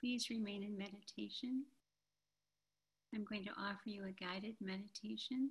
please 0.00 0.30
remain 0.30 0.62
in 0.62 0.76
meditation. 0.76 1.64
I'm 3.14 3.24
going 3.24 3.44
to 3.44 3.50
offer 3.58 3.86
you 3.86 4.04
a 4.04 4.12
guided 4.12 4.56
meditation. 4.60 5.50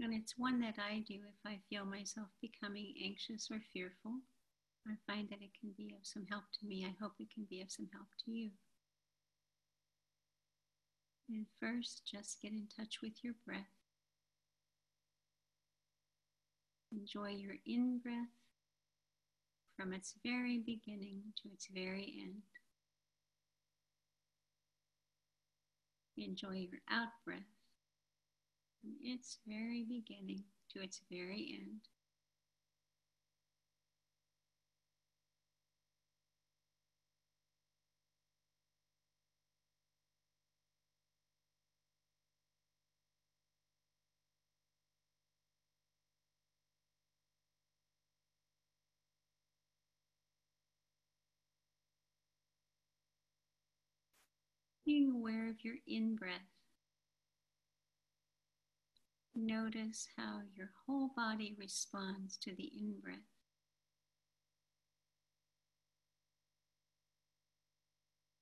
And 0.00 0.14
it's 0.14 0.38
one 0.38 0.60
that 0.60 0.76
I 0.78 1.04
do 1.06 1.14
if 1.14 1.40
I 1.46 1.58
feel 1.68 1.84
myself 1.84 2.28
becoming 2.40 2.94
anxious 3.04 3.48
or 3.50 3.60
fearful. 3.72 4.20
I 4.88 4.94
find 5.06 5.28
that 5.28 5.42
it 5.42 5.50
can 5.60 5.72
be 5.76 5.94
of 5.94 6.06
some 6.06 6.24
help 6.30 6.44
to 6.58 6.66
me. 6.66 6.86
I 6.86 6.94
hope 7.02 7.12
it 7.20 7.28
can 7.32 7.46
be 7.50 7.60
of 7.60 7.70
some 7.70 7.88
help 7.92 8.08
to 8.24 8.30
you. 8.30 8.50
And 11.28 11.46
first, 11.60 12.02
just 12.10 12.40
get 12.40 12.52
in 12.52 12.66
touch 12.74 12.98
with 13.02 13.22
your 13.22 13.34
breath. 13.46 13.60
Enjoy 16.90 17.28
your 17.28 17.54
in 17.66 17.98
breath 17.98 18.39
from 19.80 19.94
its 19.94 20.14
very 20.22 20.58
beginning 20.58 21.22
to 21.42 21.48
its 21.50 21.66
very 21.72 22.14
end. 22.20 22.42
Enjoy 26.18 26.52
your 26.52 26.80
out 26.90 27.08
breath 27.24 27.40
from 28.82 28.90
its 29.02 29.38
very 29.46 29.86
beginning 29.88 30.44
to 30.70 30.82
its 30.82 31.00
very 31.10 31.58
end. 31.62 31.80
Being 54.90 55.12
aware 55.14 55.48
of 55.48 55.64
your 55.64 55.76
in 55.86 56.16
breath. 56.16 56.50
Notice 59.36 60.08
how 60.16 60.40
your 60.56 60.70
whole 60.84 61.12
body 61.14 61.54
responds 61.56 62.36
to 62.38 62.52
the 62.56 62.72
in 62.76 62.94
breath. 63.00 63.14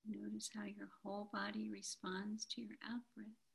Notice 0.09 0.49
how 0.55 0.65
your 0.65 0.89
whole 1.05 1.29
body 1.35 1.69
responds 1.71 2.47
to 2.47 2.63
your 2.63 2.79
out 2.83 3.03
breath. 3.15 3.48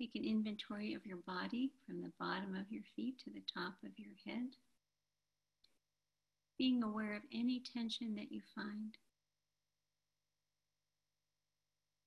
Take 0.00 0.14
an 0.14 0.24
inventory 0.24 0.94
of 0.94 1.04
your 1.04 1.18
body 1.26 1.72
from 1.86 2.00
the 2.00 2.12
bottom 2.18 2.54
of 2.54 2.72
your 2.72 2.84
feet 2.96 3.18
to 3.18 3.30
the 3.30 3.42
top 3.52 3.74
of 3.84 3.90
your 3.98 4.14
head. 4.26 4.48
Being 6.56 6.82
aware 6.82 7.14
of 7.14 7.22
any 7.34 7.60
tension 7.60 8.14
that 8.14 8.32
you 8.32 8.40
find. 8.54 8.96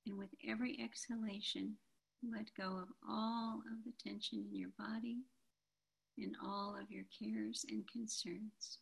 And 0.07 0.17
with 0.17 0.29
every 0.49 0.79
exhalation, 0.83 1.75
let 2.23 2.47
go 2.57 2.77
of 2.77 2.87
all 3.07 3.61
of 3.71 3.83
the 3.85 3.93
tension 4.03 4.43
in 4.51 4.57
your 4.57 4.71
body 4.79 5.17
and 6.17 6.35
all 6.43 6.75
of 6.75 6.89
your 6.89 7.05
cares 7.19 7.63
and 7.69 7.83
concerns. 7.91 8.79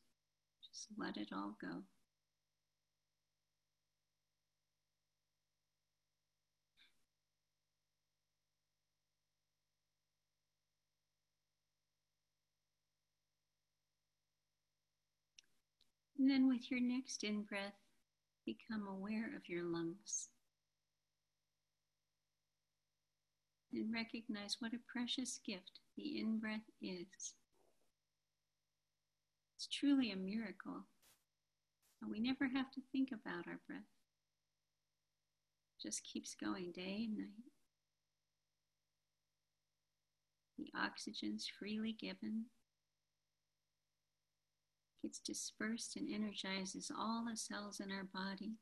Just 0.65 0.87
let 0.97 1.17
it 1.17 1.33
all 1.33 1.57
go. 1.59 1.83
And 16.21 16.29
then 16.29 16.47
with 16.47 16.69
your 16.69 16.79
next 16.79 17.23
in 17.23 17.41
breath, 17.41 17.73
become 18.45 18.87
aware 18.87 19.35
of 19.35 19.49
your 19.49 19.63
lungs. 19.63 20.29
And 23.73 23.91
recognize 23.91 24.57
what 24.59 24.73
a 24.73 24.79
precious 24.87 25.39
gift 25.43 25.79
the 25.97 26.19
in 26.19 26.37
breath 26.37 26.69
is. 26.79 27.33
It's 29.55 29.65
truly 29.65 30.11
a 30.11 30.15
miracle. 30.15 30.85
We 32.07 32.19
never 32.19 32.47
have 32.53 32.69
to 32.73 32.81
think 32.91 33.09
about 33.11 33.47
our 33.47 33.59
breath. 33.65 33.81
It 35.79 35.87
just 35.87 36.03
keeps 36.03 36.35
going 36.35 36.71
day 36.71 37.07
and 37.07 37.17
night. 37.17 37.51
The 40.59 40.69
oxygen's 40.79 41.47
freely 41.57 41.93
given 41.99 42.45
gets 45.01 45.19
dispersed 45.19 45.95
and 45.95 46.13
energizes 46.13 46.91
all 46.97 47.25
the 47.29 47.35
cells 47.35 47.79
in 47.79 47.91
our 47.91 48.07
body. 48.13 48.53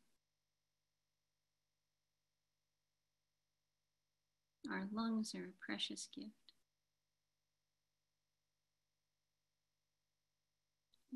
Our 4.72 4.88
lungs 4.92 5.34
are 5.36 5.46
a 5.46 5.66
precious 5.66 6.08
gift. 6.16 6.34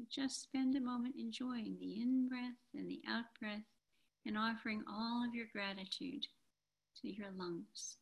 just 0.10 0.42
spend 0.42 0.76
a 0.76 0.82
moment 0.82 1.16
enjoying 1.18 1.78
the 1.80 2.02
in 2.02 2.28
breath 2.28 2.60
and 2.74 2.90
the 2.90 3.02
out 3.08 3.26
breath 3.40 3.64
and 4.26 4.38
offering 4.38 4.84
all 4.88 5.26
of 5.28 5.34
your 5.34 5.48
gratitude 5.52 6.26
to 7.02 7.08
your 7.08 7.30
lungs. 7.36 7.98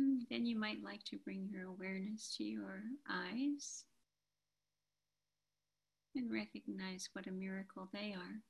Mm, 0.00 0.20
then 0.30 0.46
you 0.46 0.58
might 0.58 0.82
like 0.82 1.04
to 1.04 1.18
bring 1.18 1.48
your 1.50 1.66
awareness 1.66 2.34
to 2.36 2.44
your 2.44 2.80
eyes 3.10 3.84
and 6.14 6.30
recognize 6.32 7.08
what 7.12 7.26
a 7.26 7.32
miracle 7.32 7.88
they 7.92 8.14
are. 8.16 8.42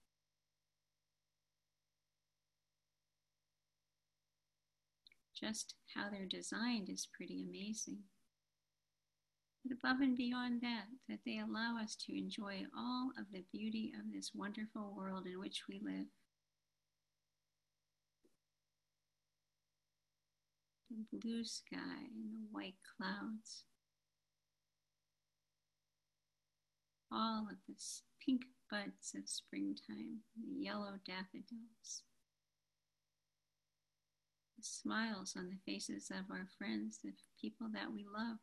Just 5.34 5.74
how 5.94 6.10
they're 6.10 6.26
designed 6.26 6.90
is 6.90 7.08
pretty 7.16 7.42
amazing. 7.48 8.00
But 9.64 9.72
above 9.72 10.00
and 10.00 10.16
beyond 10.16 10.60
that, 10.62 10.86
that 11.08 11.20
they 11.24 11.38
allow 11.38 11.78
us 11.82 11.96
to 12.06 12.16
enjoy 12.16 12.64
all 12.76 13.10
of 13.18 13.26
the 13.32 13.44
beauty 13.52 13.92
of 13.98 14.12
this 14.12 14.32
wonderful 14.34 14.94
world 14.96 15.26
in 15.26 15.38
which 15.38 15.62
we 15.68 15.80
live. 15.82 16.06
The 20.90 21.18
blue 21.18 21.44
sky 21.44 22.08
and 22.14 22.32
the 22.32 22.46
white 22.50 22.74
clouds. 22.96 23.64
All 27.12 27.48
of 27.50 27.56
the 27.68 27.74
pink 28.24 28.42
buds 28.70 29.14
of 29.16 29.28
springtime, 29.28 30.20
the 30.36 30.64
yellow 30.64 30.94
daffodils, 31.04 32.02
the 34.56 34.62
smiles 34.62 35.34
on 35.36 35.50
the 35.50 35.72
faces 35.72 36.10
of 36.10 36.30
our 36.30 36.46
friends, 36.58 36.98
the 37.02 37.12
people 37.40 37.68
that 37.72 37.92
we 37.92 38.04
love. 38.04 38.38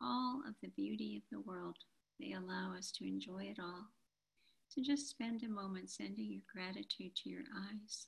All 0.00 0.42
of 0.48 0.54
the 0.60 0.68
beauty 0.70 1.16
of 1.16 1.22
the 1.30 1.40
world, 1.40 1.76
they 2.18 2.32
allow 2.32 2.74
us 2.76 2.90
to 2.92 3.06
enjoy 3.06 3.44
it 3.44 3.58
all. 3.60 3.86
So 4.74 4.80
just 4.80 5.10
spend 5.10 5.42
a 5.42 5.48
moment 5.50 5.90
sending 5.90 6.32
your 6.32 6.40
gratitude 6.50 7.14
to 7.16 7.28
your 7.28 7.42
eyes. 7.54 8.06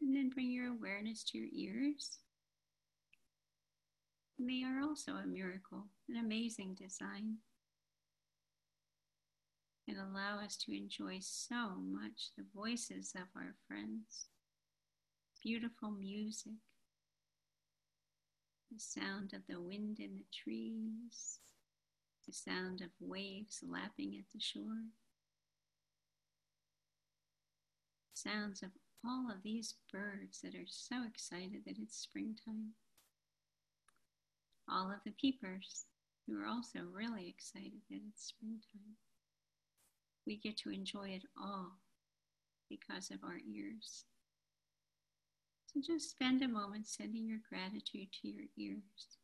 And 0.00 0.16
then 0.16 0.30
bring 0.30 0.50
your 0.50 0.68
awareness 0.68 1.22
to 1.24 1.38
your 1.38 1.48
ears. 1.52 2.20
They 4.42 4.64
are 4.64 4.80
also 4.80 5.12
a 5.12 5.26
miracle, 5.26 5.88
an 6.08 6.16
amazing 6.16 6.74
design, 6.74 7.36
and 9.86 9.98
allow 9.98 10.40
us 10.42 10.56
to 10.58 10.72
enjoy 10.72 11.18
so 11.20 11.76
much 11.76 12.30
the 12.36 12.44
voices 12.54 13.12
of 13.14 13.28
our 13.36 13.54
friends. 13.68 14.28
beautiful 15.42 15.90
music, 15.90 16.52
the 18.70 18.78
sound 18.78 19.32
of 19.34 19.42
the 19.48 19.60
wind 19.60 19.98
in 20.00 20.14
the 20.14 20.26
trees, 20.32 21.40
the 22.26 22.32
sound 22.32 22.80
of 22.80 22.90
waves 23.00 23.62
lapping 23.66 24.16
at 24.18 24.24
the 24.32 24.40
shore, 24.40 24.84
sounds 28.14 28.62
of 28.62 28.70
all 29.04 29.30
of 29.30 29.42
these 29.42 29.74
birds 29.92 30.40
that 30.42 30.54
are 30.54 30.66
so 30.66 31.04
excited 31.06 31.62
that 31.66 31.78
it's 31.78 31.96
springtime, 31.96 32.74
all 34.70 34.90
of 34.90 34.98
the 35.04 35.12
peepers 35.12 35.86
who 36.26 36.40
are 36.40 36.46
also 36.46 36.80
really 36.92 37.28
excited 37.28 37.80
that 37.90 38.00
it's 38.08 38.26
springtime. 38.28 38.96
We 40.26 40.36
get 40.36 40.56
to 40.58 40.70
enjoy 40.70 41.08
it 41.08 41.24
all 41.40 41.78
because 42.68 43.10
of 43.10 43.24
our 43.24 43.38
ears. 43.52 44.04
So 45.66 45.80
just 45.80 46.10
spend 46.10 46.42
a 46.42 46.48
moment 46.48 46.86
sending 46.86 47.26
your 47.26 47.40
gratitude 47.48 48.08
to 48.22 48.28
your 48.28 48.46
ears. 48.56 49.19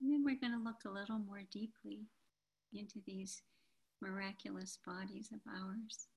And 0.00 0.10
then 0.10 0.24
we're 0.24 0.40
going 0.40 0.58
to 0.58 0.64
look 0.64 0.84
a 0.86 0.90
little 0.90 1.18
more 1.18 1.42
deeply 1.52 2.06
into 2.72 3.00
these 3.06 3.42
miraculous 4.00 4.78
bodies 4.86 5.30
of 5.32 5.40
ours. 5.46 6.08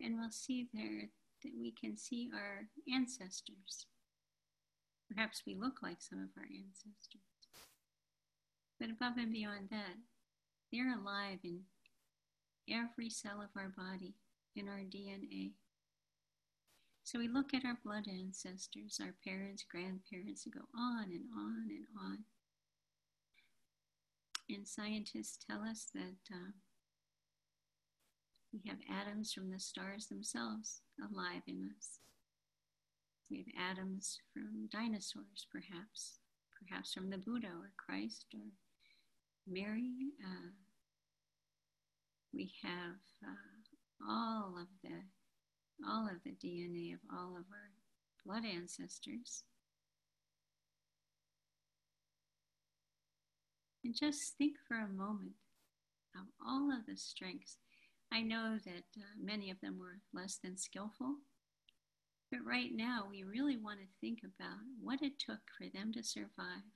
And 0.00 0.18
we'll 0.18 0.30
see 0.30 0.68
there 0.72 1.10
that 1.42 1.52
we 1.58 1.72
can 1.72 1.96
see 1.96 2.30
our 2.34 2.66
ancestors. 2.92 3.86
Perhaps 5.08 5.42
we 5.46 5.54
look 5.54 5.82
like 5.82 6.00
some 6.00 6.18
of 6.18 6.30
our 6.36 6.44
ancestors. 6.44 7.22
But 8.78 8.90
above 8.90 9.16
and 9.16 9.32
beyond 9.32 9.68
that, 9.70 9.96
they're 10.72 10.94
alive 10.96 11.38
in 11.44 11.60
every 12.68 13.10
cell 13.10 13.40
of 13.42 13.50
our 13.56 13.72
body, 13.76 14.14
in 14.56 14.68
our 14.68 14.80
DNA. 14.80 15.52
So 17.04 17.18
we 17.18 17.28
look 17.28 17.52
at 17.52 17.64
our 17.64 17.76
blood 17.84 18.06
ancestors, 18.08 19.00
our 19.02 19.14
parents, 19.24 19.64
grandparents, 19.68 20.46
and 20.46 20.54
go 20.54 20.60
on 20.76 21.04
and 21.04 21.24
on 21.36 21.66
and 21.68 21.86
on. 22.00 22.18
And 24.48 24.66
scientists 24.66 25.38
tell 25.44 25.62
us 25.62 25.88
that 25.94 26.32
uh, 26.32 26.52
we 28.52 28.62
have 28.68 28.78
atoms 28.88 29.32
from 29.32 29.50
the 29.50 29.58
stars 29.58 30.06
themselves 30.06 30.82
alive 31.00 31.42
in 31.46 31.70
us. 31.76 31.98
We 33.30 33.38
have 33.38 33.70
atoms 33.70 34.18
from 34.32 34.68
dinosaurs, 34.70 35.46
perhaps, 35.50 36.18
perhaps 36.60 36.92
from 36.92 37.10
the 37.10 37.18
Buddha 37.18 37.48
or 37.48 37.72
Christ 37.78 38.26
or 38.34 38.46
Mary. 39.46 40.12
Uh, 40.22 40.50
we 42.32 42.52
have 42.62 43.00
uh, 43.24 44.06
all 44.08 44.54
of 44.60 44.68
the 44.82 45.00
all 45.86 46.06
of 46.06 46.22
the 46.24 46.32
DNA 46.32 46.94
of 46.94 47.00
all 47.12 47.36
of 47.36 47.44
our 47.50 47.70
blood 48.24 48.44
ancestors. 48.44 49.44
And 53.84 53.94
just 53.94 54.36
think 54.38 54.56
for 54.68 54.76
a 54.76 54.88
moment 54.88 55.34
of 56.14 56.26
all 56.46 56.70
of 56.70 56.86
the 56.86 56.96
strengths. 56.96 57.58
I 58.12 58.22
know 58.22 58.58
that 58.64 58.84
uh, 58.96 59.14
many 59.20 59.50
of 59.50 59.60
them 59.60 59.78
were 59.78 59.98
less 60.12 60.38
than 60.42 60.56
skillful, 60.56 61.16
but 62.30 62.40
right 62.44 62.70
now 62.72 63.06
we 63.10 63.24
really 63.24 63.56
want 63.56 63.80
to 63.80 63.86
think 64.00 64.20
about 64.24 64.60
what 64.80 65.02
it 65.02 65.18
took 65.18 65.40
for 65.56 65.66
them 65.72 65.92
to 65.94 66.02
survive, 66.02 66.68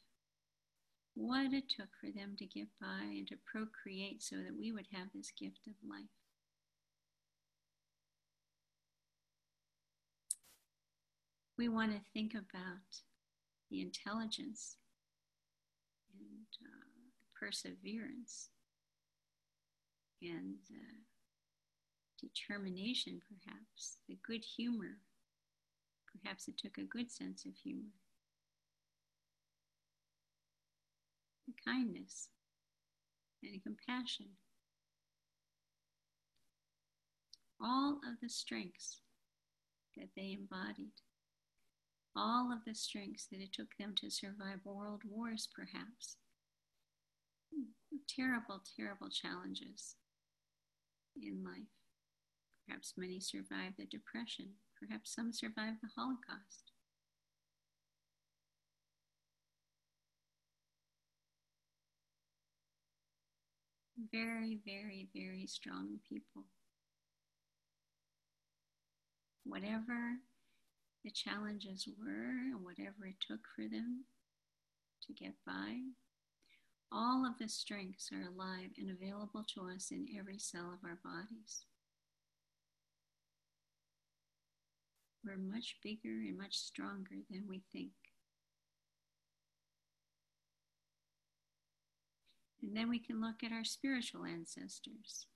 what 1.14 1.52
it 1.52 1.64
took 1.68 1.88
for 2.00 2.10
them 2.10 2.36
to 2.38 2.46
get 2.46 2.68
by 2.80 3.02
and 3.02 3.28
to 3.28 3.36
procreate 3.44 4.22
so 4.22 4.36
that 4.36 4.56
we 4.58 4.72
would 4.72 4.86
have 4.92 5.08
this 5.14 5.30
gift 5.38 5.66
of 5.66 5.74
life. 5.88 6.25
We 11.58 11.68
want 11.68 11.92
to 11.92 12.10
think 12.12 12.34
about 12.34 13.00
the 13.70 13.80
intelligence 13.80 14.76
and 16.18 16.46
uh, 16.62 16.84
perseverance 17.38 18.50
and 20.22 20.56
uh, 20.70 20.96
determination, 22.20 23.20
perhaps, 23.28 23.98
the 24.08 24.18
good 24.26 24.44
humor. 24.56 24.98
Perhaps 26.22 26.48
it 26.48 26.58
took 26.58 26.78
a 26.78 26.82
good 26.82 27.10
sense 27.10 27.44
of 27.44 27.52
humor. 27.62 27.90
The 31.46 31.54
kindness 31.64 32.28
and 33.42 33.62
compassion. 33.62 34.26
All 37.60 38.00
of 38.06 38.20
the 38.20 38.28
strengths 38.28 39.00
that 39.96 40.08
they 40.16 40.36
embodied 40.38 40.92
all 42.16 42.52
of 42.52 42.64
the 42.64 42.74
strengths 42.74 43.26
that 43.26 43.40
it 43.40 43.52
took 43.52 43.76
them 43.78 43.94
to 43.96 44.10
survive 44.10 44.60
world 44.64 45.02
wars, 45.08 45.48
perhaps. 45.54 46.16
Terrible, 48.08 48.62
terrible 48.76 49.08
challenges 49.08 49.96
in 51.20 51.44
life. 51.44 51.68
Perhaps 52.66 52.94
many 52.96 53.20
survived 53.20 53.76
the 53.78 53.86
Depression. 53.86 54.50
Perhaps 54.78 55.14
some 55.14 55.32
survived 55.32 55.78
the 55.82 55.88
Holocaust. 55.96 56.72
Very, 64.12 64.58
very, 64.64 65.08
very 65.14 65.46
strong 65.46 65.98
people. 66.08 66.44
Whatever 69.44 70.18
the 71.06 71.12
challenges 71.12 71.88
were 71.96 72.50
and 72.52 72.64
whatever 72.64 73.06
it 73.06 73.14
took 73.20 73.38
for 73.54 73.62
them 73.62 74.04
to 75.06 75.12
get 75.12 75.34
by. 75.46 75.78
All 76.90 77.24
of 77.24 77.38
the 77.38 77.48
strengths 77.48 78.10
are 78.12 78.28
alive 78.28 78.70
and 78.76 78.90
available 78.90 79.44
to 79.54 79.68
us 79.72 79.92
in 79.92 80.08
every 80.18 80.38
cell 80.38 80.72
of 80.74 80.82
our 80.82 80.98
bodies. 81.04 81.64
We're 85.24 85.36
much 85.36 85.76
bigger 85.80 86.10
and 86.26 86.36
much 86.36 86.56
stronger 86.56 87.22
than 87.30 87.44
we 87.48 87.62
think. 87.72 87.92
And 92.62 92.76
then 92.76 92.88
we 92.88 92.98
can 92.98 93.20
look 93.20 93.44
at 93.44 93.52
our 93.52 93.64
spiritual 93.64 94.24
ancestors. 94.24 95.26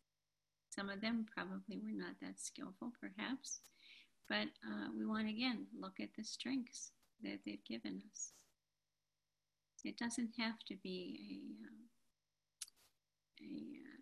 Some 0.68 0.88
of 0.88 1.00
them 1.00 1.26
probably 1.32 1.78
were 1.78 1.94
not 1.94 2.16
that 2.22 2.40
skillful, 2.40 2.92
perhaps, 3.00 3.60
but 4.28 4.46
want 5.10 5.28
again 5.28 5.66
look 5.78 5.98
at 6.00 6.10
the 6.16 6.24
strengths 6.24 6.92
that 7.22 7.40
they've 7.44 7.64
given 7.64 8.00
us. 8.12 8.32
It 9.84 9.98
doesn't 9.98 10.30
have 10.38 10.58
to 10.68 10.76
be 10.82 11.18
a, 11.30 11.66
um, 11.66 11.78
a 13.40 13.52
uh, 13.80 14.00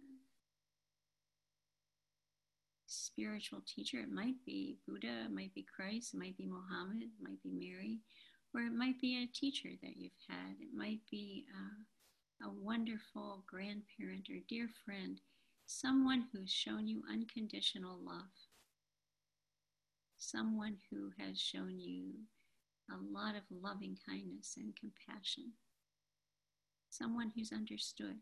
spiritual 2.86 3.62
teacher. 3.66 3.98
It 3.98 4.10
might 4.10 4.34
be 4.44 4.76
Buddha, 4.86 5.24
it 5.26 5.32
might 5.32 5.54
be 5.54 5.64
Christ, 5.74 6.14
it 6.14 6.18
might 6.18 6.36
be 6.36 6.46
Mohammed, 6.46 7.02
it 7.02 7.22
might 7.22 7.42
be 7.42 7.50
Mary, 7.50 8.00
or 8.54 8.62
it 8.62 8.72
might 8.72 9.00
be 9.00 9.22
a 9.22 9.38
teacher 9.38 9.70
that 9.82 9.96
you've 9.96 10.12
had. 10.28 10.56
It 10.60 10.76
might 10.76 11.00
be 11.10 11.46
uh, 11.54 12.48
a 12.48 12.50
wonderful 12.50 13.44
grandparent 13.46 14.28
or 14.30 14.40
dear 14.48 14.68
friend, 14.84 15.20
someone 15.66 16.26
who's 16.32 16.50
shown 16.50 16.86
you 16.86 17.02
unconditional 17.10 17.98
love 18.04 18.47
someone 20.30 20.76
who 20.90 21.10
has 21.18 21.40
shown 21.40 21.80
you 21.80 22.12
a 22.90 22.96
lot 23.12 23.34
of 23.34 23.42
loving 23.50 23.96
kindness 24.06 24.54
and 24.58 24.74
compassion, 24.76 25.52
someone 26.90 27.32
who's 27.34 27.52
understood. 27.52 28.18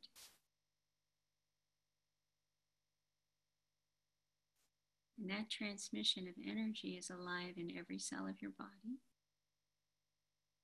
And 5.19 5.31
that 5.31 5.51
transmission 5.51 6.29
of 6.29 6.35
energy 6.47 6.97
is 6.99 7.11
alive 7.11 7.55
in 7.57 7.77
every 7.77 7.99
cell 7.99 8.27
of 8.29 8.41
your 8.41 8.53
body. 8.57 9.01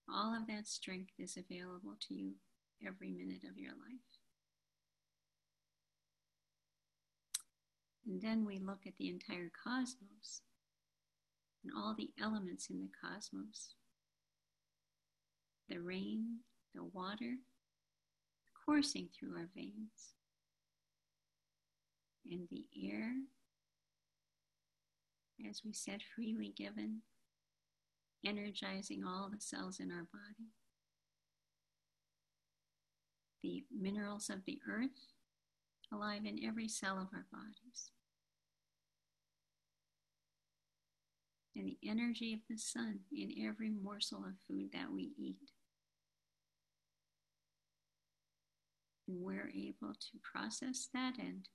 All 0.08 0.36
of 0.36 0.46
that 0.46 0.68
strength 0.68 1.14
is 1.18 1.36
available 1.36 1.96
to 2.08 2.14
you 2.14 2.32
every 2.86 3.10
minute 3.10 3.42
of 3.50 3.58
your 3.58 3.72
life. 3.72 4.20
And 8.06 8.20
then 8.20 8.44
we 8.44 8.58
look 8.58 8.80
at 8.86 8.96
the 8.98 9.08
entire 9.08 9.50
cosmos 9.64 10.42
and 11.64 11.72
all 11.76 11.94
the 11.96 12.10
elements 12.20 12.68
in 12.70 12.80
the 12.80 12.90
cosmos 13.00 13.74
the 15.68 15.78
rain, 15.78 16.38
the 16.74 16.84
water 16.84 17.36
coursing 18.66 19.08
through 19.08 19.36
our 19.36 19.48
veins, 19.54 20.14
and 22.30 22.46
the 22.50 22.64
air, 22.90 23.12
as 25.48 25.62
we 25.64 25.72
said, 25.72 26.00
freely 26.14 26.52
given, 26.56 27.00
energizing 28.24 29.02
all 29.04 29.30
the 29.32 29.40
cells 29.40 29.80
in 29.80 29.90
our 29.90 30.06
body. 30.12 30.50
The 33.42 33.64
minerals 33.76 34.30
of 34.30 34.44
the 34.44 34.60
earth 34.70 34.90
alive 35.92 36.24
in 36.24 36.44
every 36.44 36.68
cell 36.68 36.94
of 36.94 37.08
our 37.12 37.26
bodies. 37.32 37.90
And 41.62 41.70
the 41.70 41.88
energy 41.88 42.34
of 42.34 42.40
the 42.50 42.58
sun 42.58 43.00
in 43.12 43.46
every 43.46 43.70
morsel 43.70 44.24
of 44.24 44.34
food 44.48 44.70
that 44.72 44.90
we 44.92 45.12
eat. 45.16 45.52
And 49.06 49.22
we're 49.22 49.50
able 49.54 49.94
to 49.94 50.18
process 50.22 50.88
that 50.92 51.18
and 51.18 51.48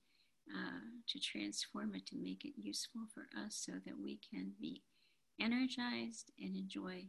uh, 0.50 0.80
to 1.08 1.20
transform 1.20 1.94
it 1.94 2.06
to 2.06 2.16
make 2.16 2.44
it 2.46 2.54
useful 2.56 3.02
for 3.12 3.28
us 3.38 3.62
so 3.66 3.72
that 3.84 3.98
we 4.02 4.18
can 4.32 4.52
be 4.58 4.82
energized 5.38 6.30
and 6.40 6.56
enjoy 6.56 7.08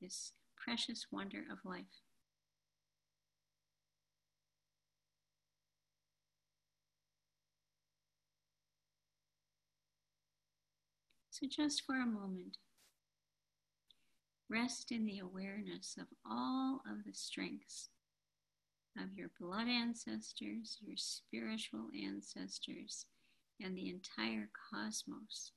this 0.00 0.32
precious 0.56 1.08
wonder 1.10 1.44
of 1.52 1.58
life. 1.62 2.00
So, 11.32 11.46
just 11.48 11.84
for 11.86 11.94
a 11.94 12.04
moment, 12.04 12.58
rest 14.50 14.92
in 14.92 15.06
the 15.06 15.20
awareness 15.20 15.96
of 15.98 16.06
all 16.30 16.82
of 16.86 17.04
the 17.06 17.14
strengths 17.14 17.88
of 18.98 19.14
your 19.14 19.30
blood 19.40 19.66
ancestors, 19.66 20.76
your 20.82 20.98
spiritual 20.98 21.88
ancestors, 21.98 23.06
and 23.62 23.74
the 23.74 23.88
entire 23.88 24.50
cosmos. 24.70 25.52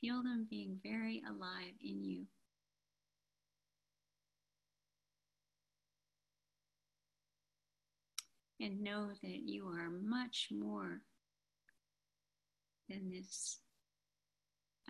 Feel 0.00 0.24
them 0.24 0.48
being 0.50 0.80
very 0.82 1.22
alive 1.30 1.74
in 1.80 2.02
you. 2.02 2.26
And 8.60 8.82
know 8.82 9.10
that 9.22 9.48
you 9.48 9.68
are 9.68 9.88
much 9.88 10.48
more 10.50 11.02
than 12.88 13.08
this 13.08 13.60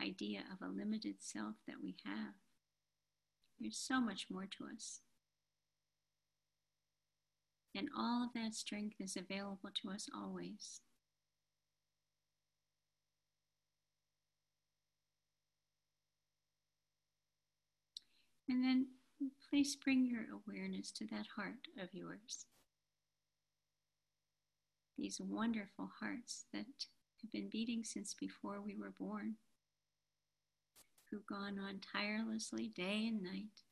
idea 0.02 0.40
of 0.52 0.66
a 0.66 0.70
limited 0.70 1.16
self 1.20 1.54
that 1.66 1.76
we 1.82 1.96
have. 2.04 2.34
There's 3.60 3.78
so 3.78 4.00
much 4.00 4.26
more 4.30 4.46
to 4.58 4.64
us. 4.74 5.00
And 7.76 7.88
all 7.96 8.24
of 8.24 8.30
that 8.34 8.54
strength 8.54 8.96
is 9.00 9.16
available 9.16 9.70
to 9.82 9.90
us 9.90 10.08
always. 10.14 10.80
And 18.48 18.62
then 18.62 18.86
please 19.48 19.76
bring 19.76 20.06
your 20.06 20.24
awareness 20.32 20.92
to 20.92 21.06
that 21.06 21.26
heart 21.34 21.68
of 21.80 21.88
yours. 21.92 22.46
These 24.96 25.20
wonderful 25.20 25.90
hearts 25.98 26.44
that 26.52 26.66
have 27.22 27.32
been 27.32 27.48
beating 27.50 27.82
since 27.82 28.14
before 28.14 28.60
we 28.60 28.76
were 28.76 28.92
born, 28.96 29.34
who've 31.14 31.26
gone 31.26 31.58
on 31.58 31.80
tirelessly 31.92 32.72
day 32.74 33.06
and 33.06 33.22
night, 33.22 33.62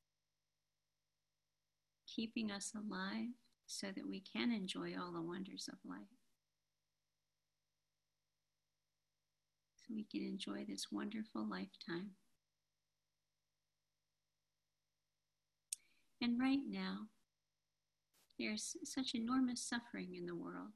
keeping 2.06 2.50
us 2.52 2.72
alive 2.76 3.30
so 3.66 3.88
that 3.88 4.08
we 4.08 4.20
can 4.20 4.52
enjoy 4.52 4.92
all 4.96 5.12
the 5.12 5.20
wonders 5.20 5.68
of 5.72 5.78
life. 5.84 6.06
So 9.76 9.94
we 9.94 10.04
can 10.04 10.22
enjoy 10.22 10.64
this 10.68 10.87
wonderful 10.92 11.49
lifetime. 11.49 12.11
And 16.20 16.38
right 16.38 16.61
now, 16.68 17.06
there's 18.38 18.76
such 18.84 19.14
enormous 19.14 19.61
suffering 19.62 20.14
in 20.14 20.26
the 20.26 20.37
world 20.37 20.70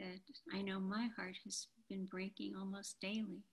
that 0.00 0.20
I 0.52 0.62
know 0.62 0.80
my 0.80 1.08
heart 1.16 1.36
has 1.44 1.68
been 1.88 2.06
breaking 2.06 2.54
almost 2.58 2.96
daily. 3.00 3.44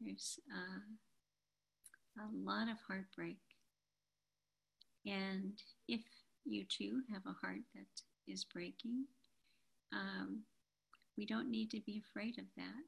There's 0.00 0.38
uh, 0.50 2.22
a 2.22 2.28
lot 2.32 2.68
of 2.68 2.76
heartbreak. 2.86 3.38
And 5.06 5.54
if 5.88 6.00
you 6.44 6.64
too 6.64 7.02
have 7.12 7.22
a 7.26 7.36
heart 7.40 7.60
that 7.74 7.86
is 8.26 8.44
breaking. 8.44 9.04
Um, 9.92 10.42
we 11.16 11.26
don't 11.26 11.50
need 11.50 11.70
to 11.70 11.80
be 11.80 12.02
afraid 12.04 12.38
of 12.38 12.44
that. 12.56 12.84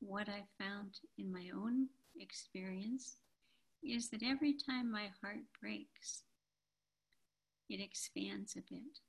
What 0.00 0.28
I 0.28 0.44
found 0.62 0.98
in 1.18 1.32
my 1.32 1.50
own 1.54 1.88
experience 2.18 3.16
is 3.82 4.10
that 4.10 4.22
every 4.22 4.54
time 4.54 4.90
my 4.90 5.08
heart 5.22 5.40
breaks, 5.60 6.22
it 7.68 7.80
expands 7.80 8.56
a 8.56 8.62
bit. 8.72 9.00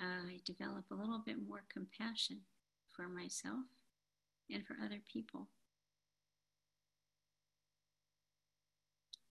I 0.00 0.40
develop 0.44 0.84
a 0.90 0.94
little 0.94 1.22
bit 1.24 1.36
more 1.48 1.62
compassion 1.72 2.40
for 2.94 3.08
myself 3.08 3.64
and 4.52 4.66
for 4.66 4.76
other 4.84 5.00
people. 5.12 5.48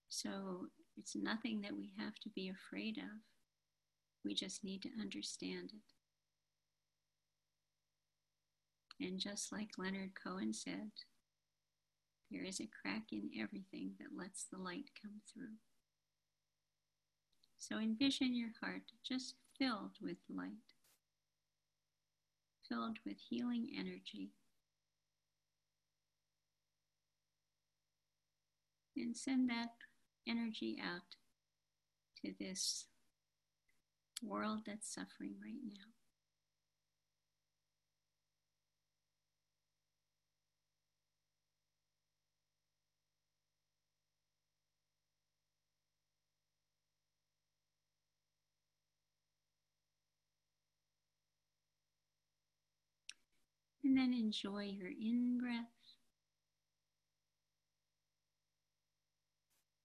So 0.08 0.68
it's 0.96 1.14
nothing 1.14 1.60
that 1.60 1.76
we 1.76 1.92
have 1.98 2.14
to 2.22 2.30
be 2.30 2.48
afraid 2.48 2.96
of. 2.98 3.20
We 4.24 4.34
just 4.34 4.64
need 4.64 4.82
to 4.82 4.88
understand 5.00 5.72
it. 5.74 5.82
And 9.04 9.20
just 9.20 9.52
like 9.52 9.76
Leonard 9.76 10.12
Cohen 10.22 10.54
said, 10.54 10.90
there 12.30 12.42
is 12.42 12.60
a 12.60 12.68
crack 12.82 13.04
in 13.12 13.30
everything 13.38 13.92
that 14.00 14.16
lets 14.16 14.44
the 14.44 14.58
light 14.58 14.90
come 15.00 15.20
through. 15.32 15.54
So 17.58 17.78
envision 17.78 18.34
your 18.34 18.50
heart 18.60 18.82
just 19.06 19.34
filled 19.58 19.96
with 20.00 20.16
light, 20.34 20.50
filled 22.68 22.98
with 23.04 23.16
healing 23.28 23.68
energy. 23.78 24.30
And 28.96 29.16
send 29.16 29.50
that 29.50 29.70
energy 30.26 30.78
out 30.82 31.16
to 32.24 32.32
this 32.40 32.86
world 34.22 34.62
that's 34.66 34.92
suffering 34.92 35.36
right 35.42 35.60
now. 35.64 35.92
And 53.84 53.96
then 53.96 54.12
enjoy 54.12 54.64
your 54.64 54.88
in 54.88 55.38
breath 55.38 55.85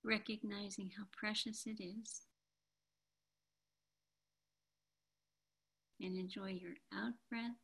recognizing 0.03 0.91
how 0.97 1.03
precious 1.11 1.63
it 1.65 1.81
is. 1.81 2.21
And 5.99 6.17
enjoy 6.17 6.57
your 6.59 6.73
out 6.93 7.13
breath. 7.29 7.57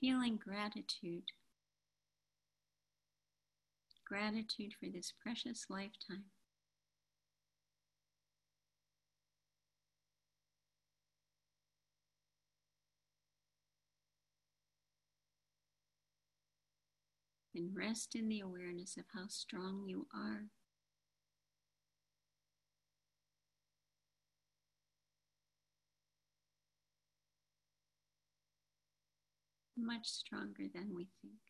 Feeling 0.00 0.38
gratitude. 0.42 1.24
Gratitude 4.06 4.72
for 4.78 4.88
this 4.92 5.12
precious 5.22 5.66
lifetime. 5.68 6.24
And 17.60 17.76
rest 17.76 18.14
in 18.14 18.28
the 18.28 18.40
awareness 18.40 18.96
of 18.96 19.04
how 19.12 19.26
strong 19.28 19.84
you 19.86 20.06
are. 20.14 20.46
Much 29.76 30.06
stronger 30.06 30.64
than 30.72 30.94
we 30.94 31.08
think. 31.20 31.49